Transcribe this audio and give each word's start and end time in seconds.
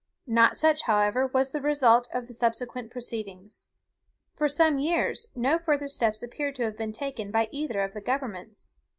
Not 0.25 0.57
such, 0.57 0.81
however, 0.85 1.27
was 1.27 1.51
the 1.51 1.61
result 1.61 2.07
of 2.11 2.25
the 2.25 2.33
subsequent 2.33 2.89
proceedings. 2.89 3.67
For 4.33 4.47
some 4.49 4.79
years, 4.79 5.27
no 5.35 5.59
further 5.59 5.87
steps 5.87 6.23
appear 6.23 6.51
to 6.53 6.63
have 6.63 6.75
been 6.75 6.91
taken 6.91 7.29
by 7.29 7.49
either 7.51 7.81
of 7.81 7.93
the 7.93 8.01
governments. 8.01 8.73